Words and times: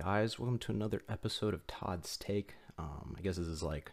guys? 0.00 0.38
Welcome 0.38 0.58
to 0.60 0.72
another 0.72 1.02
episode 1.10 1.52
of 1.52 1.66
Todd's 1.66 2.16
Take. 2.16 2.54
Um, 2.78 3.14
I 3.18 3.20
guess 3.20 3.36
this 3.36 3.46
is 3.46 3.62
like 3.62 3.92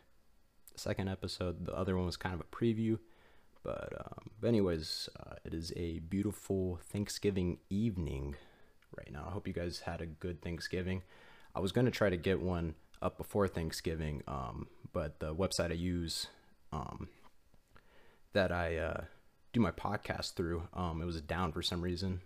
second 0.74 1.10
episode. 1.10 1.66
The 1.66 1.74
other 1.74 1.98
one 1.98 2.06
was 2.06 2.16
kind 2.16 2.34
of 2.34 2.40
a 2.40 2.44
preview, 2.46 2.98
but 3.62 3.94
um, 4.00 4.30
but 4.40 4.48
anyways, 4.48 5.10
uh, 5.20 5.34
it 5.44 5.54
is 5.54 5.74
a 5.76 6.00
beautiful 6.00 6.80
Thanksgiving 6.82 7.58
evening 7.70 8.38
right 8.98 9.12
now. 9.12 9.26
I 9.28 9.34
hope 9.34 9.50
you 9.50 9.54
guys 9.54 9.82
had 9.82 10.00
a 10.00 10.06
good 10.06 10.42
Thanksgiving. 10.42 11.04
I 11.54 11.60
was 11.60 11.74
gonna 11.74 11.92
try 11.92 12.10
to 12.10 12.16
get 12.16 12.42
one 12.42 12.76
up 13.02 13.18
before 13.18 13.50
Thanksgiving, 13.50 14.24
um, 14.30 14.68
but 14.94 15.20
the 15.20 15.36
website 15.36 15.72
I 15.72 15.76
use, 15.76 16.28
um, 16.72 17.10
that 18.32 18.54
I 18.54 18.78
uh, 18.78 19.02
do 19.52 19.60
my 19.60 19.72
podcast 19.72 20.36
through, 20.36 20.70
um, 20.74 21.02
it 21.02 21.06
was 21.06 21.20
down 21.20 21.52
for 21.52 21.62
some 21.62 21.82
reason. 21.82 22.22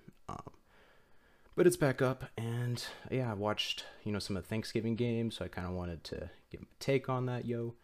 But 1.61 1.67
it's 1.67 1.77
back 1.77 2.01
up 2.01 2.23
and 2.35 2.83
yeah 3.11 3.29
i 3.29 3.35
watched 3.35 3.85
you 4.03 4.11
know 4.11 4.17
some 4.17 4.35
of 4.35 4.41
the 4.41 4.49
thanksgiving 4.49 4.95
games 4.95 5.37
so 5.37 5.45
i 5.45 5.47
kind 5.47 5.67
of 5.67 5.73
wanted 5.73 6.03
to 6.05 6.31
give 6.49 6.59
a 6.59 6.65
take 6.79 7.07
on 7.07 7.27
that 7.27 7.45
yo. 7.45 7.75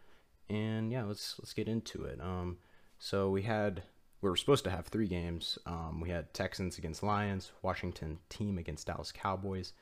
And 0.49 0.91
yeah 0.91 1.03
let's 1.03 1.35
let's 1.37 1.53
get 1.53 1.67
into 1.67 2.03
it. 2.03 2.19
Um 2.19 2.57
so 2.97 3.29
we 3.29 3.43
had 3.43 3.83
we 4.19 4.31
were 4.31 4.35
supposed 4.35 4.63
to 4.63 4.71
have 4.71 4.87
three 4.87 5.07
games. 5.07 5.59
Um 5.67 6.01
we 6.01 6.09
had 6.09 6.33
texans 6.33 6.79
against 6.79 7.03
lions 7.03 7.51
washington 7.61 8.17
team 8.29 8.57
against 8.57 8.87
dallas 8.87 9.11
cowboys 9.11 9.73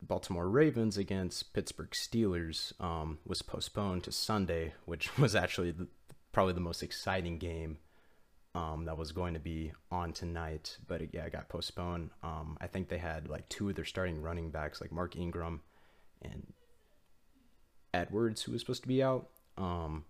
baltimore 0.00 0.48
ravens 0.48 0.96
against 0.96 1.52
pittsburgh 1.52 1.90
steelers 1.90 2.72
um 2.80 3.18
was 3.26 3.42
postponed 3.42 4.04
to 4.04 4.10
sunday 4.10 4.72
which 4.86 5.18
was 5.18 5.34
actually 5.34 5.70
the, 5.70 5.86
probably 6.32 6.54
the 6.54 6.60
most 6.60 6.82
exciting 6.82 7.36
game 7.36 7.76
um, 8.56 8.86
that 8.86 8.96
was 8.96 9.12
going 9.12 9.34
to 9.34 9.40
be 9.40 9.70
on 9.90 10.14
tonight, 10.14 10.78
but 10.88 11.02
it, 11.02 11.10
yeah, 11.12 11.26
it 11.26 11.32
got 11.32 11.50
postponed. 11.50 12.08
Um, 12.22 12.56
I 12.58 12.66
think 12.66 12.88
they 12.88 12.96
had 12.96 13.28
like 13.28 13.46
two 13.50 13.68
of 13.68 13.76
their 13.76 13.84
starting 13.84 14.22
running 14.22 14.50
backs, 14.50 14.80
like 14.80 14.90
Mark 14.90 15.14
Ingram 15.14 15.60
and 16.22 16.54
Edwards, 17.92 18.42
who 18.42 18.52
was 18.52 18.62
supposed 18.62 18.80
to 18.80 18.88
be 18.88 19.02
out 19.02 19.28
um, 19.58 20.06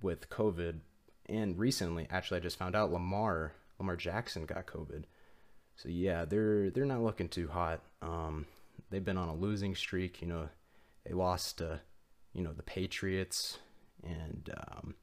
with 0.00 0.30
COVID. 0.30 0.78
And 1.26 1.58
recently, 1.58 2.06
actually, 2.10 2.36
I 2.36 2.40
just 2.40 2.58
found 2.58 2.76
out 2.76 2.92
Lamar 2.92 3.54
Lamar 3.80 3.96
Jackson 3.96 4.46
got 4.46 4.66
COVID. 4.66 5.02
So 5.74 5.88
yeah, 5.88 6.24
they're 6.24 6.70
they're 6.70 6.84
not 6.84 7.02
looking 7.02 7.28
too 7.28 7.48
hot. 7.48 7.80
Um, 8.02 8.46
they've 8.90 9.04
been 9.04 9.18
on 9.18 9.28
a 9.28 9.34
losing 9.34 9.74
streak. 9.74 10.22
You 10.22 10.28
know, 10.28 10.48
they 11.04 11.12
lost 11.12 11.58
to 11.58 11.80
you 12.34 12.44
know 12.44 12.52
the 12.52 12.62
Patriots 12.62 13.58
and 14.04 14.48
um, 14.56 14.94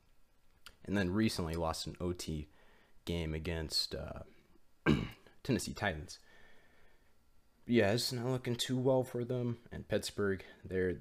and 0.85 0.95
then 0.95 1.09
recently 1.09 1.55
lost 1.55 1.85
an 1.85 1.97
OT 1.99 2.47
game 3.07 3.33
against 3.33 3.95
uh, 3.95 4.19
Tennessee 5.43 5.73
Titans. 5.73 6.19
Yeah, 7.65 7.91
it's 7.91 8.13
not 8.13 8.27
looking 8.27 8.55
too 8.55 8.77
well 8.77 9.03
for 9.03 9.25
them. 9.25 9.57
And 9.71 9.87
Pittsburgh, 9.87 10.43
they're 10.63 10.97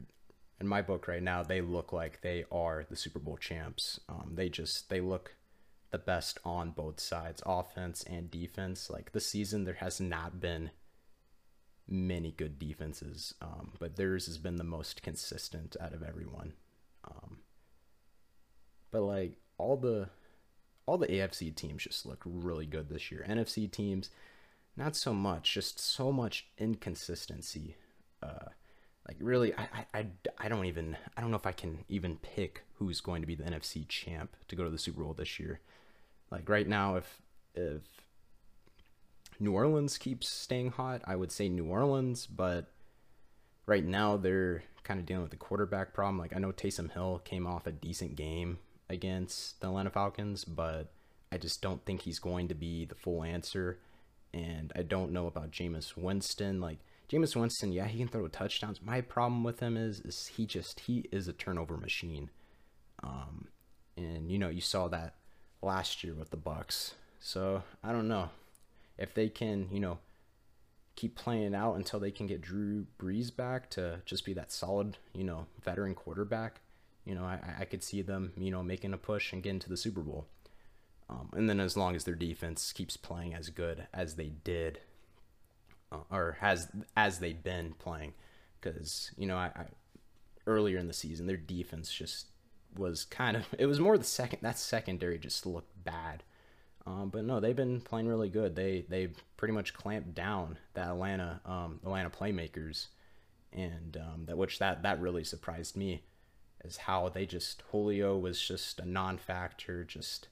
in 0.59 0.67
my 0.67 0.81
book 0.81 1.07
right 1.07 1.23
now. 1.23 1.43
They 1.43 1.61
look 1.61 1.93
like 1.93 2.23
they 2.23 2.45
are 2.51 2.87
the 2.89 2.97
Super 2.97 3.19
Bowl 3.19 3.37
champs. 3.37 4.01
Um, 4.09 4.33
they 4.35 4.49
just 4.49 4.89
they 4.89 5.01
look 5.01 5.35
the 5.91 5.99
best 5.99 6.39
on 6.45 6.71
both 6.71 6.99
sides, 6.99 7.43
offense 7.45 8.03
and 8.05 8.31
defense. 8.31 8.89
Like 8.89 9.13
this 9.13 9.27
season, 9.27 9.65
there 9.65 9.75
has 9.75 10.01
not 10.01 10.41
been 10.41 10.71
many 11.89 12.33
good 12.33 12.59
defenses, 12.59 13.35
um, 13.41 13.73
but 13.79 13.97
theirs 13.97 14.27
has 14.27 14.39
been 14.39 14.57
the 14.57 14.65
most 14.65 15.03
consistent 15.03 15.77
out 15.81 15.93
of 15.93 16.03
everyone. 16.03 16.55
Um, 17.05 17.39
but 18.91 19.03
like 19.03 19.39
all 19.59 19.77
the 19.77 20.09
all 20.87 20.99
the 20.99 21.09
AFC 21.09 21.55
teams 21.55 21.83
just 21.83 22.07
look 22.07 22.23
really 22.25 22.67
good 22.67 22.89
this 22.89 23.11
year. 23.11 23.27
NFC 23.29 23.71
teams, 23.71 24.11
not 24.77 24.95
so 24.95 25.13
much, 25.13 25.53
just 25.53 25.81
so 25.81 26.13
much 26.13 26.47
inconsistency. 26.59 27.77
Uh, 28.23 28.51
like 29.07 29.17
really, 29.21 29.53
I, 29.55 29.87
I, 29.95 30.07
I 30.39 30.49
don't 30.49 30.65
even 30.65 30.97
I 31.17 31.21
don't 31.21 31.31
know 31.31 31.37
if 31.37 31.47
I 31.47 31.53
can 31.53 31.85
even 31.89 32.17
pick 32.17 32.65
who's 32.79 33.01
going 33.01 33.21
to 33.23 33.27
be 33.27 33.35
the 33.35 33.45
NFC 33.45 33.87
champ 33.89 34.37
to 34.49 34.57
go 34.57 34.65
to 34.65 34.71
the 34.71 34.79
Super 34.79 35.03
Bowl 35.03 35.15
this 35.15 35.39
year. 35.39 35.61
Like 36.31 36.49
right 36.49 36.67
now, 36.67 36.97
if 36.97 37.21
if 37.55 37.83
New 39.39 39.53
Orleans 39.53 39.99
keeps 39.99 40.29
staying 40.29 40.73
hot, 40.73 41.03
I 41.05 41.17
would 41.17 41.33
say 41.33 41.49
New 41.49 41.67
Orleans, 41.67 42.27
but 42.27 42.71
right 43.67 43.85
now 43.85 44.17
they're 44.17 44.63
kind 44.85 45.01
of 45.01 45.07
dealing 45.07 45.23
with 45.23 45.33
the 45.33 45.37
quarterback 45.37 45.93
problem. 45.93 46.19
Like 46.19 46.35
I 46.35 46.39
know 46.39 46.53
Taysom 46.53 46.93
Hill 46.93 47.21
came 47.25 47.47
off 47.47 47.67
a 47.67 47.73
decent 47.73 48.17
game 48.17 48.59
against 48.89 49.61
the 49.61 49.69
Atlanta 49.69 49.91
Falcons, 49.91 50.45
but 50.45 50.93
I 51.33 51.39
just 51.39 51.61
don't 51.61 51.85
think 51.85 52.03
he's 52.03 52.19
going 52.19 52.49
to 52.49 52.55
be 52.55 52.85
the 52.85 52.95
full 52.95 53.23
answer. 53.23 53.81
And 54.33 54.73
I 54.77 54.83
don't 54.83 55.13
know 55.13 55.27
about 55.27 55.51
Jameis 55.51 55.97
Winston. 55.97 56.61
Like 56.61 56.79
Jameis 57.11 57.37
Winston, 57.37 57.73
yeah, 57.73 57.87
he 57.87 57.99
can 57.99 58.09
throw 58.09 58.29
touchdowns. 58.29 58.81
My 58.83 59.01
problem 59.01 59.45
with 59.45 59.61
him 59.61 59.77
is 59.77 60.01
is 60.01 60.33
he 60.37 60.47
just 60.47 60.81
he 60.81 61.07
is 61.11 61.29
a 61.29 61.33
turnover 61.33 61.77
machine. 61.77 62.31
Um, 63.03 63.49
and 63.97 64.31
you 64.31 64.39
know 64.39 64.49
you 64.49 64.61
saw 64.61 64.89
that 64.89 65.15
last 65.63 66.05
year 66.05 66.15
with 66.15 66.31
the 66.31 66.37
Bucs. 66.37 66.93
So 67.19 67.63
I 67.83 67.93
don't 67.93 68.09
know 68.09 68.31
if 68.99 69.15
they 69.15 69.29
can 69.29 69.69
you 69.71 69.81
know 69.81 69.99
keep 70.97 71.15
playing 71.15 71.55
out 71.55 71.75
until 71.75 72.01
they 72.01 72.11
can 72.11 72.27
get 72.27 72.41
Drew 72.41 72.87
Brees 72.99 73.35
back 73.35 73.69
to 73.71 74.01
just 74.05 74.25
be 74.25 74.33
that 74.35 74.53
solid 74.53 74.99
you 75.15 75.25
know 75.25 75.47
veteran 75.63 75.95
quarterback 75.95 76.61
you 77.07 77.15
know, 77.15 77.25
I, 77.25 77.39
I 77.61 77.65
could 77.65 77.83
see 77.83 78.03
them, 78.03 78.33
you 78.37 78.51
know, 78.51 78.63
making 78.63 78.93
a 78.93 78.99
push 78.99 79.33
and 79.33 79.43
getting 79.43 79.61
to 79.61 79.69
the 79.69 79.77
Super 79.77 80.01
Bowl. 80.01 80.27
Um, 81.09 81.31
and 81.35 81.49
then 81.49 81.61
as 81.61 81.77
long 81.77 81.95
as 81.95 82.05
their 82.05 82.17
defense 82.17 82.73
keeps 82.73 82.97
playing 82.97 83.33
as 83.33 83.49
good 83.49 83.87
as 83.95 84.17
they 84.17 84.33
did, 84.43 84.81
uh, 85.93 85.99
or 86.11 86.37
has 86.41 86.69
as 86.97 87.21
they've 87.21 87.43
been 87.43 87.75
playing, 87.79 88.15
because 88.61 89.13
you 89.17 89.27
know, 89.27 89.37
I, 89.37 89.53
I 89.55 89.67
earlier 90.49 90.79
in 90.79 90.89
the 90.89 90.93
season 90.93 91.27
their 91.27 91.37
defense 91.37 91.93
just 91.93 92.27
was 92.77 93.05
kind 93.05 93.37
of 93.37 93.47
it 93.59 93.67
was 93.67 93.79
more 93.79 93.97
the 93.97 94.05
second 94.05 94.41
that 94.43 94.59
secondary 94.59 95.19
just 95.19 95.47
looked 95.47 95.85
bad. 95.85 96.25
Um, 96.89 97.09
but 97.11 97.25
no, 97.25 97.41
they've 97.41 97.57
been 97.57 97.81
playing 97.81 98.09
really 98.09 98.29
good. 98.29 98.57
They 98.57 98.85
they 98.89 99.11
pretty 99.37 99.55
much 99.55 99.75
clamped 99.75 100.15
down 100.15 100.59
the 100.75 100.83
Atlanta 100.83 101.41
um, 101.47 101.79
Atlanta 101.85 102.11
playmakers, 102.11 102.87
and 103.53 103.97
um, 103.97 104.25
that 104.27 104.37
which 104.37 104.59
that 104.59 104.83
that 104.83 105.01
really 105.01 105.23
surprised 105.23 105.77
me 105.77 106.03
is 106.67 106.77
how 106.79 107.09
they 107.09 107.27
just 107.27 107.63
Julio 107.71 108.17
was 108.17 108.41
just 108.41 108.81
a 108.81 108.87
non-factor, 108.87 109.85
just 109.85 110.29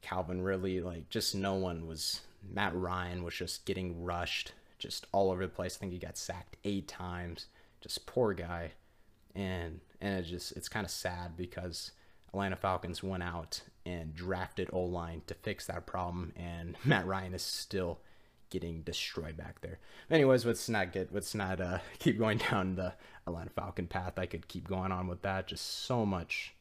Calvin 0.00 0.42
Ridley, 0.42 0.80
like 0.80 1.08
just 1.08 1.34
no 1.34 1.54
one 1.54 1.86
was. 1.86 2.22
Matt 2.44 2.74
Ryan 2.74 3.22
was 3.22 3.36
just 3.36 3.64
getting 3.66 4.02
rushed, 4.02 4.52
just 4.76 5.06
all 5.12 5.30
over 5.30 5.46
the 5.46 5.52
place. 5.52 5.76
I 5.76 5.78
think 5.78 5.92
he 5.92 5.98
got 5.98 6.18
sacked 6.18 6.56
eight 6.64 6.88
times. 6.88 7.46
Just 7.80 8.04
poor 8.04 8.34
guy, 8.34 8.72
and 9.34 9.80
and 10.00 10.18
it 10.18 10.28
just 10.28 10.52
it's 10.56 10.68
kind 10.68 10.84
of 10.84 10.90
sad 10.90 11.36
because 11.36 11.92
Atlanta 12.28 12.56
Falcons 12.56 13.02
went 13.02 13.22
out 13.22 13.62
and 13.86 14.14
drafted 14.14 14.70
O 14.72 14.80
line 14.80 15.22
to 15.28 15.34
fix 15.34 15.66
that 15.66 15.86
problem, 15.86 16.32
and 16.34 16.76
Matt 16.84 17.06
Ryan 17.06 17.34
is 17.34 17.42
still 17.42 18.00
getting 18.52 18.82
destroyed 18.82 19.36
back 19.36 19.62
there. 19.62 19.78
Anyways, 20.10 20.44
let's 20.44 20.68
not 20.68 20.92
get 20.92 21.12
let's 21.12 21.34
not 21.34 21.60
uh, 21.60 21.78
keep 21.98 22.18
going 22.18 22.38
down 22.38 22.76
the 22.76 22.92
Atlanta 23.26 23.50
Falcon 23.50 23.86
path. 23.88 24.18
I 24.18 24.26
could 24.26 24.46
keep 24.46 24.68
going 24.68 24.92
on 24.92 25.08
with 25.08 25.22
that. 25.22 25.48
Just 25.48 25.84
so 25.84 26.04
much, 26.04 26.54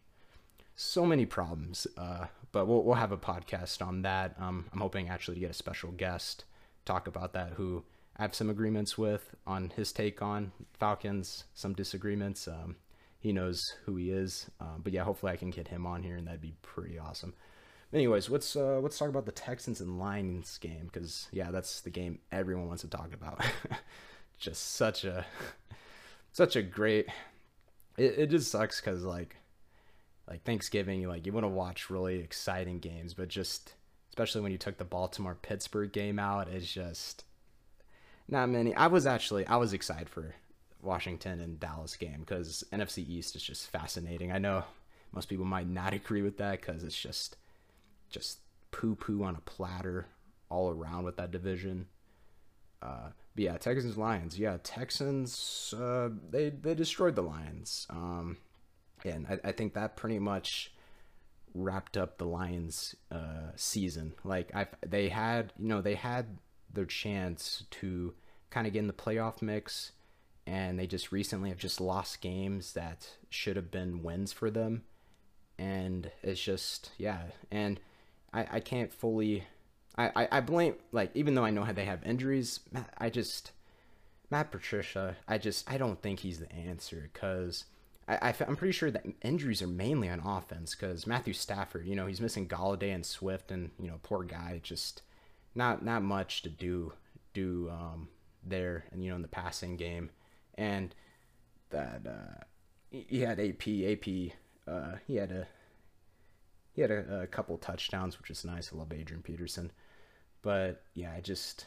so 0.75 1.05
many 1.05 1.25
problems. 1.25 1.85
Uh, 1.97 2.27
but 2.51 2.65
we'll 2.65 2.83
we'll 2.83 2.95
have 2.95 3.11
a 3.11 3.17
podcast 3.17 3.85
on 3.85 4.01
that. 4.03 4.35
Um, 4.39 4.65
I'm 4.73 4.79
hoping 4.79 5.09
actually 5.09 5.35
to 5.35 5.41
get 5.41 5.51
a 5.51 5.53
special 5.53 5.91
guest 5.91 6.45
talk 6.85 7.07
about 7.07 7.33
that 7.33 7.53
who 7.57 7.83
I 8.17 8.23
have 8.23 8.33
some 8.33 8.49
agreements 8.49 8.97
with 8.97 9.35
on 9.45 9.71
his 9.75 9.91
take 9.91 10.21
on 10.21 10.53
Falcons, 10.79 11.43
some 11.53 11.73
disagreements. 11.73 12.47
Um, 12.47 12.77
he 13.19 13.31
knows 13.31 13.75
who 13.85 13.97
he 13.97 14.11
is, 14.11 14.49
um, 14.59 14.81
but 14.83 14.93
yeah, 14.93 15.03
hopefully 15.03 15.31
I 15.31 15.35
can 15.35 15.51
get 15.51 15.67
him 15.67 15.85
on 15.85 16.01
here, 16.01 16.15
and 16.15 16.25
that'd 16.25 16.41
be 16.41 16.55
pretty 16.63 16.97
awesome. 16.97 17.35
Anyways, 17.93 18.29
let's 18.29 18.55
uh, 18.55 18.79
let's 18.79 18.97
talk 18.97 19.09
about 19.09 19.25
the 19.25 19.31
Texans 19.31 19.81
and 19.81 19.99
Lions 19.99 20.57
game 20.57 20.89
because 20.91 21.27
yeah, 21.31 21.51
that's 21.51 21.81
the 21.81 21.89
game 21.89 22.19
everyone 22.31 22.67
wants 22.67 22.83
to 22.83 22.87
talk 22.87 23.13
about. 23.13 23.43
just 24.39 24.75
such 24.75 25.03
a 25.03 25.25
such 26.31 26.55
a 26.55 26.61
great. 26.61 27.07
It, 27.97 28.17
it 28.17 28.29
just 28.29 28.49
sucks 28.49 28.79
because 28.79 29.03
like 29.03 29.35
like 30.27 30.43
Thanksgiving, 30.43 31.05
like 31.07 31.25
you 31.25 31.33
want 31.33 31.43
to 31.43 31.49
watch 31.49 31.89
really 31.89 32.19
exciting 32.19 32.79
games, 32.79 33.13
but 33.13 33.27
just 33.27 33.73
especially 34.09 34.41
when 34.41 34.53
you 34.53 34.57
took 34.57 34.77
the 34.77 34.85
Baltimore 34.85 35.37
Pittsburgh 35.41 35.91
game 35.91 36.17
out, 36.17 36.47
it's 36.47 36.71
just 36.71 37.25
not 38.29 38.47
many. 38.47 38.73
I 38.73 38.87
was 38.87 39.05
actually 39.05 39.45
I 39.47 39.57
was 39.57 39.73
excited 39.73 40.07
for 40.07 40.35
Washington 40.81 41.41
and 41.41 41.59
Dallas 41.59 41.97
game 41.97 42.21
because 42.21 42.63
NFC 42.71 43.07
East 43.07 43.35
is 43.35 43.43
just 43.43 43.69
fascinating. 43.69 44.31
I 44.31 44.37
know 44.37 44.63
most 45.11 45.27
people 45.27 45.45
might 45.45 45.67
not 45.67 45.93
agree 45.93 46.21
with 46.21 46.37
that 46.37 46.61
because 46.61 46.85
it's 46.85 46.99
just 46.99 47.35
just 48.11 48.39
poo 48.71 48.95
poo 48.95 49.23
on 49.23 49.35
a 49.35 49.41
platter 49.41 50.07
all 50.49 50.69
around 50.69 51.03
with 51.03 51.17
that 51.17 51.31
division. 51.31 51.87
Uh, 52.81 53.09
but 53.35 53.43
yeah, 53.43 53.57
Texans 53.57 53.97
Lions. 53.97 54.37
Yeah, 54.37 54.57
Texans. 54.63 55.73
Uh, 55.77 56.09
they 56.29 56.49
they 56.49 56.73
destroyed 56.73 57.15
the 57.15 57.21
Lions. 57.21 57.87
Um, 57.89 58.37
and 59.05 59.25
I, 59.27 59.49
I 59.49 59.51
think 59.51 59.73
that 59.73 59.95
pretty 59.95 60.19
much 60.19 60.71
wrapped 61.53 61.97
up 61.97 62.17
the 62.17 62.25
Lions' 62.25 62.95
uh, 63.11 63.51
season. 63.55 64.13
Like 64.23 64.53
I, 64.55 64.67
they 64.85 65.09
had 65.09 65.53
you 65.57 65.67
know 65.67 65.81
they 65.81 65.95
had 65.95 66.37
their 66.73 66.85
chance 66.85 67.63
to 67.71 68.13
kind 68.49 68.67
of 68.67 68.73
get 68.73 68.79
in 68.79 68.87
the 68.87 68.93
playoff 68.93 69.41
mix, 69.41 69.91
and 70.45 70.77
they 70.77 70.87
just 70.87 71.11
recently 71.11 71.49
have 71.49 71.57
just 71.57 71.79
lost 71.79 72.21
games 72.21 72.73
that 72.73 73.07
should 73.29 73.55
have 73.55 73.71
been 73.71 74.03
wins 74.03 74.33
for 74.33 74.49
them, 74.49 74.83
and 75.57 76.11
it's 76.23 76.41
just 76.41 76.91
yeah, 76.97 77.23
and 77.49 77.79
I 78.33 78.47
I 78.51 78.59
can't 78.59 78.93
fully. 78.93 79.43
I, 79.97 80.11
I, 80.15 80.27
I 80.37 80.41
blame 80.41 80.75
like 80.91 81.11
even 81.15 81.35
though 81.35 81.45
I 81.45 81.49
know 81.49 81.63
how 81.63 81.73
they 81.73 81.85
have 81.85 82.03
injuries, 82.03 82.61
I 82.97 83.09
just 83.09 83.51
Matt 84.29 84.51
Patricia. 84.51 85.17
I 85.27 85.37
just 85.37 85.69
I 85.69 85.77
don't 85.77 86.01
think 86.01 86.19
he's 86.19 86.39
the 86.39 86.51
answer 86.53 87.09
because 87.11 87.65
I, 88.07 88.33
am 88.47 88.55
pretty 88.55 88.73
sure 88.73 88.91
that 88.91 89.05
injuries 89.21 89.61
are 89.61 89.67
mainly 89.67 90.09
on 90.09 90.19
offense 90.19 90.75
because 90.75 91.07
Matthew 91.07 91.33
Stafford, 91.33 91.85
you 91.85 91.95
know, 91.95 92.07
he's 92.07 92.19
missing 92.19 92.47
Golladay 92.47 92.93
and 92.93 93.05
Swift, 93.05 93.51
and 93.51 93.71
you 93.79 93.87
know, 93.87 93.99
poor 94.03 94.23
guy, 94.23 94.59
just 94.63 95.01
not 95.55 95.83
not 95.83 96.03
much 96.03 96.41
to 96.43 96.49
do 96.49 96.93
do 97.33 97.69
um, 97.71 98.09
there, 98.43 98.85
and 98.91 99.03
you 99.03 99.09
know, 99.09 99.15
in 99.15 99.21
the 99.21 99.27
passing 99.27 99.77
game, 99.77 100.09
and 100.55 100.93
that 101.69 102.01
uh, 102.05 102.43
he 102.89 103.21
had 103.21 103.39
AP 103.39 103.67
AP 103.67 104.33
uh, 104.67 104.97
he 105.07 105.15
had 105.15 105.31
a 105.31 105.47
he 106.73 106.81
had 106.81 106.91
a, 106.91 107.21
a 107.21 107.27
couple 107.27 107.57
touchdowns, 107.57 108.17
which 108.17 108.29
is 108.29 108.45
nice. 108.45 108.71
I 108.73 108.77
love 108.77 108.93
Adrian 108.93 109.23
Peterson, 109.23 109.71
but 110.41 110.83
yeah, 110.93 111.11
I 111.15 111.21
just 111.21 111.65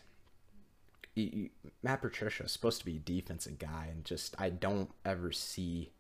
Matt 1.82 2.02
Patricia 2.02 2.44
is 2.44 2.52
supposed 2.52 2.80
to 2.80 2.86
be 2.86 2.96
a 2.96 3.00
defensive 3.00 3.58
guy, 3.58 3.88
and 3.90 4.04
just 4.04 4.34
I 4.38 4.50
don't 4.50 4.90
ever 5.04 5.30
see 5.30 5.92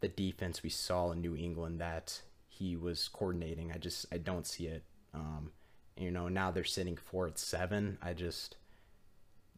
the 0.00 0.08
defense 0.08 0.62
we 0.62 0.70
saw 0.70 1.10
in 1.12 1.20
New 1.20 1.36
England 1.36 1.80
that 1.80 2.20
he 2.48 2.76
was 2.76 3.08
coordinating. 3.08 3.72
I 3.72 3.78
just 3.78 4.06
I 4.12 4.18
don't 4.18 4.46
see 4.46 4.66
it. 4.66 4.82
Um, 5.14 5.52
you 5.96 6.10
know, 6.10 6.28
now 6.28 6.50
they're 6.50 6.64
sitting 6.64 6.96
four 6.96 7.26
at 7.26 7.38
seven. 7.38 7.98
I 8.02 8.12
just 8.12 8.56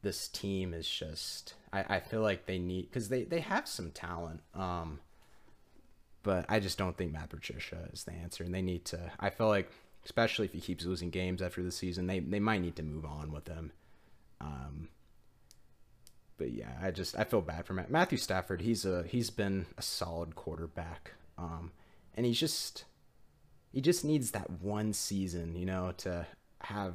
this 0.02 0.28
team 0.28 0.74
is 0.74 0.88
just 0.88 1.54
I, 1.72 1.96
I 1.96 2.00
feel 2.00 2.22
like 2.22 2.46
they 2.46 2.58
need 2.58 2.90
because 2.90 3.08
they 3.08 3.24
they 3.24 3.40
have 3.40 3.66
some 3.66 3.90
talent. 3.90 4.40
Um, 4.54 5.00
but 6.22 6.46
I 6.48 6.60
just 6.60 6.78
don't 6.78 6.96
think 6.96 7.12
Matt 7.12 7.30
Patricia 7.30 7.88
is 7.92 8.04
the 8.04 8.12
answer, 8.12 8.44
and 8.44 8.54
they 8.54 8.62
need 8.62 8.84
to. 8.86 9.12
I 9.18 9.30
feel 9.30 9.48
like 9.48 9.70
especially 10.04 10.46
if 10.46 10.52
he 10.52 10.60
keeps 10.60 10.84
losing 10.84 11.10
games 11.10 11.42
after 11.42 11.62
the 11.62 11.72
season, 11.72 12.06
they 12.06 12.20
they 12.20 12.40
might 12.40 12.60
need 12.60 12.76
to 12.76 12.82
move 12.82 13.04
on 13.04 13.32
with 13.32 13.48
him. 13.48 13.72
Um, 14.40 14.88
but 16.38 16.50
yeah, 16.50 16.72
I 16.82 16.90
just 16.90 17.18
I 17.18 17.24
feel 17.24 17.40
bad 17.40 17.66
for 17.66 17.74
Matt. 17.74 17.90
Matthew 17.90 18.18
Stafford. 18.18 18.62
He's 18.62 18.84
a 18.84 19.04
he's 19.04 19.30
been 19.30 19.66
a 19.78 19.82
solid 19.82 20.34
quarterback, 20.34 21.12
um, 21.38 21.72
and 22.16 22.26
he's 22.26 22.40
just 22.40 22.84
he 23.72 23.80
just 23.80 24.04
needs 24.04 24.32
that 24.32 24.50
one 24.50 24.92
season, 24.92 25.56
you 25.56 25.66
know, 25.66 25.92
to 25.98 26.26
have 26.62 26.94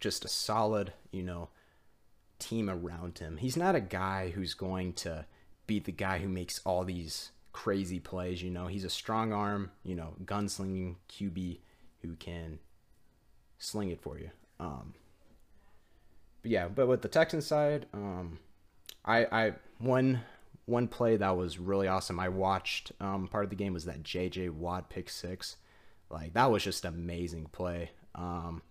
just 0.00 0.24
a 0.24 0.28
solid, 0.28 0.92
you 1.10 1.22
know, 1.22 1.48
team 2.38 2.70
around 2.70 3.18
him. 3.18 3.36
He's 3.36 3.56
not 3.56 3.74
a 3.74 3.80
guy 3.80 4.30
who's 4.30 4.54
going 4.54 4.94
to 4.94 5.26
be 5.66 5.78
the 5.78 5.92
guy 5.92 6.18
who 6.18 6.28
makes 6.28 6.60
all 6.64 6.84
these 6.84 7.30
crazy 7.52 8.00
plays. 8.00 8.42
You 8.42 8.50
know, 8.50 8.66
he's 8.66 8.84
a 8.84 8.90
strong 8.90 9.32
arm, 9.32 9.70
you 9.84 9.94
know, 9.94 10.14
gunslinging 10.24 10.96
QB 11.08 11.58
who 12.00 12.16
can 12.16 12.58
sling 13.58 13.90
it 13.90 14.00
for 14.00 14.18
you. 14.18 14.30
Um, 14.58 14.94
but 16.42 16.50
yeah, 16.50 16.68
but 16.68 16.88
with 16.88 17.02
the 17.02 17.08
Texans 17.08 17.46
side, 17.46 17.86
um, 17.92 18.38
I 19.04 19.26
I 19.26 19.52
one 19.78 20.22
one 20.66 20.88
play 20.88 21.16
that 21.16 21.36
was 21.36 21.58
really 21.58 21.88
awesome. 21.88 22.20
I 22.20 22.28
watched 22.28 22.92
um, 23.00 23.28
part 23.28 23.44
of 23.44 23.50
the 23.50 23.56
game 23.56 23.72
was 23.72 23.84
that 23.84 24.02
J.J. 24.02 24.50
Watt 24.50 24.90
pick 24.90 25.10
six, 25.10 25.56
like 26.10 26.34
that 26.34 26.50
was 26.50 26.62
just 26.62 26.84
amazing 26.84 27.46
play. 27.52 27.90
Um, 28.14 28.62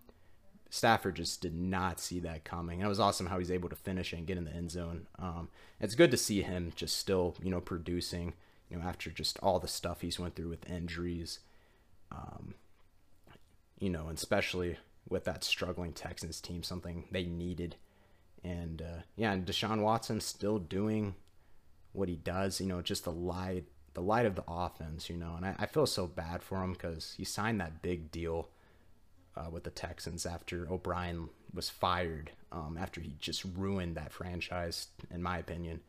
Stafford 0.71 1.15
just 1.17 1.41
did 1.41 1.53
not 1.53 1.99
see 1.99 2.19
that 2.21 2.45
coming. 2.45 2.79
And 2.79 2.85
it 2.85 2.89
was 2.89 2.99
awesome 2.99 3.25
how 3.27 3.39
he's 3.39 3.51
able 3.51 3.67
to 3.69 3.75
finish 3.75 4.13
and 4.13 4.25
get 4.25 4.37
in 4.37 4.45
the 4.45 4.53
end 4.53 4.71
zone. 4.71 5.07
Um, 5.19 5.49
it's 5.81 5.95
good 5.95 6.11
to 6.11 6.17
see 6.17 6.41
him 6.41 6.71
just 6.75 6.97
still, 6.97 7.35
you 7.43 7.51
know, 7.51 7.59
producing, 7.59 8.33
you 8.71 8.77
know, 8.77 8.83
after 8.83 9.09
just 9.09 9.37
all 9.43 9.59
the 9.59 9.67
stuff 9.67 10.01
he's 10.01 10.19
went 10.19 10.35
through 10.35 10.49
with 10.49 10.69
injuries. 10.69 11.39
Um, 12.11 12.55
you 13.79 13.89
know, 13.89 14.07
and 14.07 14.17
especially 14.17 14.77
with 15.09 15.25
that 15.25 15.43
struggling 15.43 15.91
Texans 15.91 16.39
team, 16.39 16.63
something 16.63 17.03
they 17.11 17.25
needed. 17.25 17.75
And 18.43 18.81
uh, 18.81 19.01
yeah, 19.17 19.33
and 19.33 19.45
Deshaun 19.45 19.81
Watson 19.81 20.21
still 20.21 20.57
doing 20.57 21.15
what 21.91 22.07
he 22.07 22.15
does. 22.15 22.61
You 22.61 22.67
know, 22.67 22.81
just 22.81 23.03
the 23.03 23.11
light, 23.11 23.65
the 23.93 24.01
light 24.01 24.25
of 24.25 24.35
the 24.35 24.43
offense. 24.47 25.09
You 25.09 25.17
know, 25.17 25.33
and 25.35 25.45
I, 25.45 25.55
I 25.59 25.65
feel 25.65 25.85
so 25.85 26.07
bad 26.07 26.41
for 26.41 26.63
him 26.63 26.73
because 26.73 27.15
he 27.17 27.25
signed 27.25 27.59
that 27.59 27.81
big 27.81 28.09
deal 28.09 28.49
uh, 29.35 29.49
with 29.51 29.65
the 29.65 29.69
Texans 29.69 30.25
after 30.25 30.71
O'Brien 30.71 31.29
was 31.53 31.69
fired. 31.69 32.31
Um, 32.53 32.77
after 32.79 33.01
he 33.01 33.15
just 33.19 33.45
ruined 33.55 33.95
that 33.95 34.11
franchise, 34.11 34.87
in 35.09 35.21
my 35.21 35.37
opinion. 35.37 35.81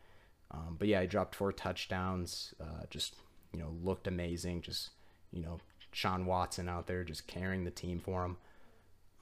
Um, 0.52 0.76
but 0.78 0.88
yeah, 0.88 1.00
he 1.00 1.06
dropped 1.06 1.34
four 1.34 1.52
touchdowns. 1.52 2.54
Uh, 2.60 2.84
just 2.90 3.16
you 3.52 3.58
know, 3.58 3.74
looked 3.82 4.06
amazing. 4.06 4.62
Just 4.62 4.90
you 5.32 5.42
know, 5.42 5.58
Sean 5.92 6.26
Watson 6.26 6.68
out 6.68 6.86
there 6.86 7.04
just 7.04 7.26
carrying 7.26 7.64
the 7.64 7.70
team 7.70 8.00
for 8.00 8.24
him. 8.24 8.36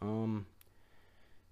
Um, 0.03 0.47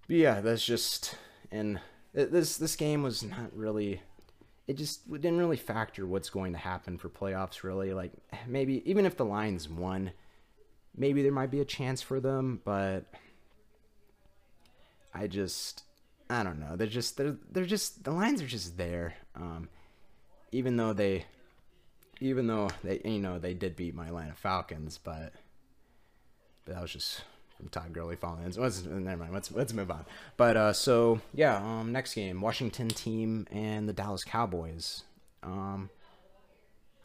yeah, 0.09 0.41
that's 0.41 0.65
just 0.65 1.17
and 1.51 1.81
this 2.13 2.57
this 2.57 2.77
game 2.77 3.03
was 3.03 3.23
not 3.23 3.55
really. 3.55 4.03
It 4.67 4.77
just 4.77 5.11
didn't 5.11 5.39
really 5.39 5.57
factor 5.57 6.07
what's 6.07 6.29
going 6.29 6.53
to 6.53 6.59
happen 6.59 6.99
for 6.99 7.09
playoffs. 7.09 7.63
Really, 7.63 7.93
like 7.93 8.13
maybe 8.47 8.89
even 8.89 9.07
if 9.07 9.17
the 9.17 9.25
Lions 9.25 9.69
won, 9.69 10.13
maybe 10.97 11.23
there 11.23 11.33
might 11.33 11.51
be 11.51 11.61
a 11.61 11.65
chance 11.65 12.03
for 12.03 12.21
them, 12.21 12.61
but 12.65 13.05
I 15.15 15.27
just 15.27 15.85
I 16.29 16.43
don't 16.43 16.61
know. 16.61 16.77
They're 16.77 16.87
just 16.87 17.17
they're 17.17 17.37
they're 17.51 17.65
just 17.65 18.05
the 18.05 18.11
lines 18.11 18.43
are 18.43 18.47
just 18.47 18.77
there. 18.77 19.15
Um, 19.41 19.69
even 20.53 20.77
though 20.77 20.93
they 20.93 21.27
even 22.21 22.47
though 22.47 22.69
they 22.83 23.01
you 23.05 23.19
know 23.19 23.39
they 23.39 23.55
did 23.55 23.77
beat 23.77 23.95
my 23.95 24.09
Atlanta 24.09 24.35
Falcons, 24.35 24.99
but 25.03 25.33
but 26.65 26.75
that 26.75 26.83
was 26.83 26.93
just 26.93 27.23
from 27.57 27.69
Todd 27.69 27.93
Gurley 27.93 28.17
falling 28.17 28.45
in. 28.45 28.53
So 28.53 28.63
never 28.89 29.17
mind. 29.17 29.33
Let's 29.33 29.51
let's 29.53 29.73
move 29.73 29.91
on. 29.91 30.05
But 30.37 30.57
uh, 30.57 30.73
so 30.73 31.21
yeah, 31.35 31.57
um, 31.57 31.93
next 31.93 32.15
game, 32.15 32.41
Washington 32.41 32.89
team 32.89 33.47
and 33.51 33.89
the 33.89 33.93
Dallas 33.93 34.25
Cowboys. 34.25 35.05
Um, 35.43 35.91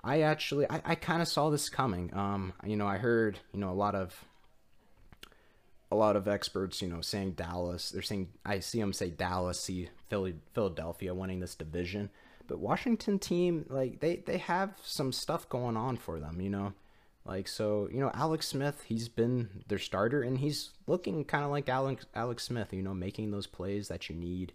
I 0.04 0.22
actually 0.22 0.70
I, 0.70 0.82
I 0.86 0.96
kind 0.96 1.22
of 1.22 1.28
saw 1.28 1.50
this 1.50 1.70
coming. 1.70 2.14
Um, 2.14 2.54
you 2.66 2.76
know, 2.76 2.88
I 2.88 2.98
heard 2.98 3.40
you 3.54 3.60
know 3.60 3.72
a 3.72 3.74
lot 3.74 3.96
of 3.96 4.26
a 5.94 5.96
lot 5.96 6.16
of 6.16 6.28
experts, 6.28 6.82
you 6.82 6.88
know, 6.88 7.02
saying 7.02 7.34
Dallas. 7.34 7.92
They're 7.92 8.02
saying 8.02 8.30
I 8.46 8.60
see 8.60 8.80
them 8.80 8.94
say 8.94 9.10
Dallas, 9.10 9.60
see 9.60 9.90
Philly, 10.10 10.36
Philadelphia 10.54 11.14
winning 11.14 11.40
this 11.40 11.56
division, 11.56 12.10
but 12.48 12.60
Washington 12.60 13.20
team 13.20 13.66
like 13.70 14.00
they 14.00 14.18
they 14.18 14.40
have 14.40 14.74
some 14.84 15.12
stuff 15.12 15.48
going 15.48 15.78
on 15.78 15.98
for 15.98 16.20
them. 16.20 16.42
You 16.42 16.50
know, 16.50 16.74
like 17.26 17.48
so, 17.48 17.88
you 17.92 18.00
know, 18.00 18.12
Alex 18.14 18.48
Smith, 18.48 18.84
he's 18.88 19.08
been 19.08 19.64
their 19.68 19.78
starter 19.78 20.24
and 20.24 20.40
he's 20.40 20.72
looking 20.88 21.24
kind 21.24 21.46
of 21.46 21.52
like 21.52 21.70
Alex 21.70 22.06
Alex 22.16 22.44
Smith, 22.44 22.74
you 22.74 22.82
know, 22.82 22.94
making 22.94 23.32
those 23.32 23.48
plays 23.48 23.88
that 23.88 24.10
you 24.10 24.16
need. 24.16 24.54